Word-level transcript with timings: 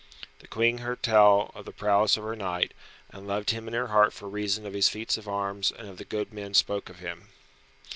The 0.39 0.47
Queen 0.47 0.79
heard 0.79 1.03
tell 1.03 1.51
the 1.63 1.71
prowess 1.71 2.17
of 2.17 2.23
her 2.23 2.35
knight, 2.35 2.73
and 3.11 3.27
loved 3.27 3.51
him 3.51 3.67
in 3.67 3.75
her 3.75 3.89
heart 3.89 4.13
for 4.13 4.27
reason 4.27 4.65
of 4.65 4.73
his 4.73 4.89
feats 4.89 5.15
of 5.15 5.27
arms 5.27 5.71
and 5.71 5.87
of 5.87 5.99
the 5.99 6.05
good 6.05 6.33
men 6.33 6.55
spoke 6.55 6.89
of 6.89 6.97
him. 6.97 7.27